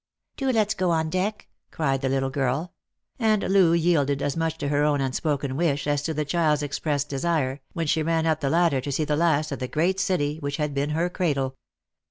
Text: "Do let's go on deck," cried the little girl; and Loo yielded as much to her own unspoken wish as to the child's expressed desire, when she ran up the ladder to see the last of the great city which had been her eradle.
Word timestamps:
"Do 0.35 0.51
let's 0.51 0.73
go 0.73 0.89
on 0.89 1.11
deck," 1.11 1.47
cried 1.69 2.01
the 2.01 2.09
little 2.09 2.31
girl; 2.31 2.73
and 3.19 3.43
Loo 3.43 3.71
yielded 3.73 4.23
as 4.23 4.35
much 4.35 4.57
to 4.57 4.69
her 4.69 4.83
own 4.83 4.99
unspoken 4.99 5.55
wish 5.55 5.85
as 5.85 6.01
to 6.01 6.13
the 6.15 6.25
child's 6.25 6.63
expressed 6.63 7.07
desire, 7.07 7.61
when 7.73 7.85
she 7.85 8.01
ran 8.01 8.25
up 8.25 8.39
the 8.39 8.49
ladder 8.49 8.81
to 8.81 8.91
see 8.91 9.05
the 9.05 9.15
last 9.15 9.51
of 9.51 9.59
the 9.59 9.67
great 9.67 9.99
city 9.99 10.37
which 10.39 10.57
had 10.57 10.73
been 10.73 10.89
her 10.89 11.07
eradle. 11.07 11.53